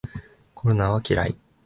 [0.55, 1.35] コロナは嫌い